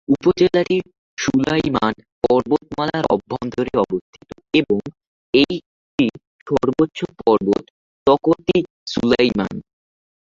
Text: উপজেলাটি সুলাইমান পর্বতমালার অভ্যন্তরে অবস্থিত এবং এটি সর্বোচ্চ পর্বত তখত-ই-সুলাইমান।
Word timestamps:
উপজেলাটি 0.07 0.77
সুলাইমান 1.17 1.93
পর্বতমালার 2.23 3.05
অভ্যন্তরে 3.15 3.71
অবস্থিত 3.85 4.29
এবং 4.53 4.79
এটি 5.33 5.57
সর্বোচ্চ 6.47 6.99
পর্বত 7.19 7.63
তখত-ই-সুলাইমান। 8.07 9.53